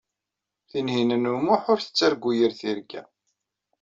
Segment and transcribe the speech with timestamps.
[0.69, 3.01] Tinhinan u Muḥ ur tettargu yir tirga.